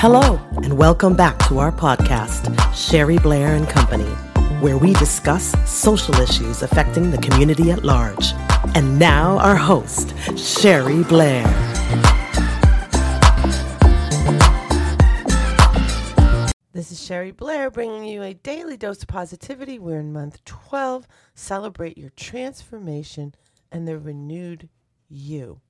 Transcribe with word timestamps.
Hello, 0.00 0.40
and 0.62 0.78
welcome 0.78 1.16
back 1.16 1.36
to 1.48 1.58
our 1.58 1.72
podcast, 1.72 2.54
Sherry 2.72 3.18
Blair 3.18 3.56
and 3.56 3.68
Company, 3.68 4.08
where 4.60 4.78
we 4.78 4.92
discuss 4.92 5.56
social 5.68 6.14
issues 6.20 6.62
affecting 6.62 7.10
the 7.10 7.18
community 7.18 7.72
at 7.72 7.82
large. 7.82 8.32
And 8.76 8.96
now, 8.96 9.38
our 9.38 9.56
host, 9.56 10.14
Sherry 10.38 11.02
Blair. 11.02 11.42
This 16.72 16.92
is 16.92 17.04
Sherry 17.04 17.32
Blair 17.32 17.68
bringing 17.68 18.04
you 18.04 18.22
a 18.22 18.34
daily 18.34 18.76
dose 18.76 19.02
of 19.02 19.08
positivity. 19.08 19.80
We're 19.80 19.98
in 19.98 20.12
month 20.12 20.44
12. 20.44 21.08
Celebrate 21.34 21.98
your 21.98 22.10
transformation 22.10 23.34
and 23.72 23.88
the 23.88 23.98
renewed 23.98 24.68
you. 25.08 25.60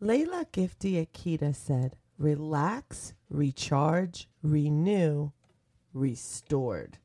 Lailah 0.00 0.46
Gifty 0.52 1.04
Akita 1.04 1.52
said, 1.52 1.96
Relax, 2.18 3.14
recharge, 3.30 4.28
renew, 4.42 5.30
restored. 5.92 6.98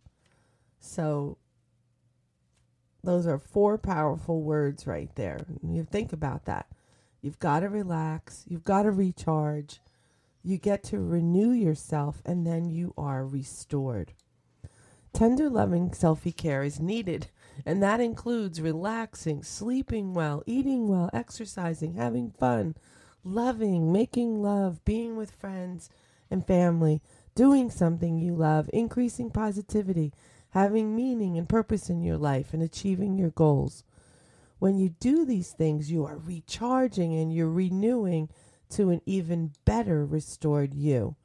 So, 0.79 1.37
those 3.03 3.27
are 3.27 3.37
four 3.37 3.77
powerful 3.77 4.41
words 4.41 4.87
right 4.87 5.13
there. 5.15 5.39
You 5.61 5.83
think 5.83 6.13
about 6.13 6.45
that. 6.45 6.67
You've 7.21 7.39
got 7.39 7.61
to 7.61 7.69
relax, 7.69 8.43
you've 8.47 8.63
got 8.63 8.83
to 8.83 8.91
recharge, 8.91 9.79
you 10.43 10.57
get 10.57 10.83
to 10.85 10.99
renew 10.99 11.51
yourself, 11.51 12.21
and 12.25 12.45
then 12.45 12.69
you 12.69 12.93
are 12.97 13.25
restored. 13.25 14.13
Tender, 15.13 15.49
loving 15.49 15.93
self 15.93 16.25
care 16.35 16.63
is 16.63 16.79
needed, 16.79 17.27
and 17.65 17.81
that 17.81 18.01
includes 18.01 18.59
relaxing, 18.59 19.43
sleeping 19.43 20.13
well, 20.13 20.43
eating 20.45 20.87
well, 20.87 21.09
exercising, 21.13 21.93
having 21.93 22.31
fun, 22.31 22.75
loving, 23.23 23.91
making 23.91 24.41
love, 24.41 24.83
being 24.85 25.15
with 25.15 25.31
friends 25.31 25.89
and 26.29 26.45
family, 26.45 27.01
doing 27.35 27.69
something 27.69 28.17
you 28.17 28.35
love, 28.35 28.69
increasing 28.73 29.29
positivity, 29.29 30.13
having 30.51 30.95
meaning 30.95 31.37
and 31.37 31.49
purpose 31.49 31.89
in 31.89 32.01
your 32.01 32.17
life, 32.17 32.53
and 32.53 32.61
achieving 32.61 33.17
your 33.17 33.31
goals. 33.31 33.83
When 34.59 34.77
you 34.77 34.89
do 34.99 35.25
these 35.25 35.51
things, 35.51 35.91
you 35.91 36.05
are 36.05 36.17
recharging 36.17 37.13
and 37.13 37.33
you're 37.33 37.49
renewing 37.49 38.29
to 38.71 38.89
an 38.89 39.01
even 39.05 39.51
better 39.65 40.05
restored 40.05 40.73
you. 40.73 41.15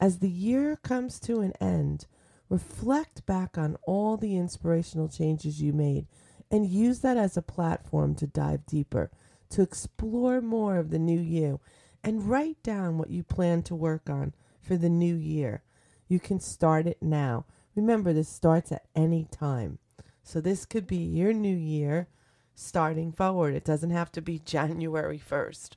As 0.00 0.18
the 0.18 0.30
year 0.30 0.76
comes 0.76 1.18
to 1.20 1.40
an 1.40 1.52
end, 1.60 2.06
reflect 2.48 3.26
back 3.26 3.58
on 3.58 3.76
all 3.84 4.16
the 4.16 4.36
inspirational 4.36 5.08
changes 5.08 5.60
you 5.60 5.72
made 5.72 6.06
and 6.50 6.66
use 6.66 7.00
that 7.00 7.16
as 7.16 7.36
a 7.36 7.42
platform 7.42 8.14
to 8.14 8.26
dive 8.26 8.64
deeper, 8.64 9.10
to 9.50 9.62
explore 9.62 10.40
more 10.40 10.76
of 10.76 10.90
the 10.90 10.98
new 10.98 11.18
you, 11.18 11.60
and 12.04 12.28
write 12.28 12.62
down 12.62 12.98
what 12.98 13.10
you 13.10 13.22
plan 13.22 13.62
to 13.62 13.74
work 13.74 14.08
on 14.08 14.34
for 14.60 14.76
the 14.76 14.88
new 14.88 15.14
year. 15.14 15.62
You 16.06 16.20
can 16.20 16.40
start 16.40 16.86
it 16.86 17.02
now. 17.02 17.44
Remember, 17.74 18.12
this 18.12 18.28
starts 18.28 18.72
at 18.72 18.86
any 18.94 19.24
time. 19.30 19.78
So, 20.22 20.40
this 20.40 20.66
could 20.66 20.86
be 20.86 20.96
your 20.96 21.32
new 21.32 21.56
year 21.56 22.08
starting 22.54 23.12
forward. 23.12 23.54
It 23.54 23.64
doesn't 23.64 23.90
have 23.90 24.12
to 24.12 24.22
be 24.22 24.38
January 24.44 25.18
1st. 25.18 25.70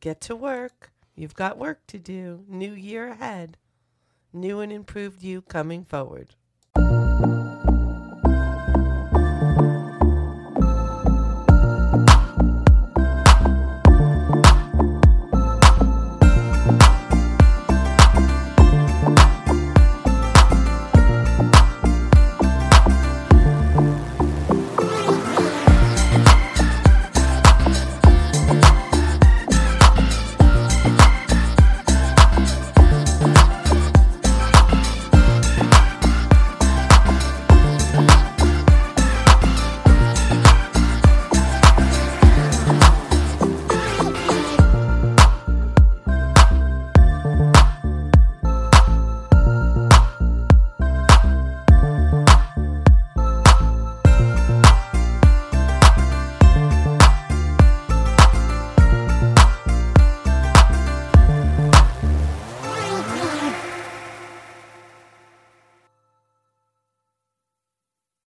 Get 0.00 0.20
to 0.22 0.36
work. 0.36 0.92
You've 1.14 1.34
got 1.34 1.58
work 1.58 1.86
to 1.88 1.98
do. 1.98 2.44
New 2.48 2.72
year 2.72 3.08
ahead. 3.08 3.58
New 4.32 4.60
and 4.60 4.72
improved 4.72 5.22
you 5.22 5.42
coming 5.42 5.84
forward. 5.84 6.34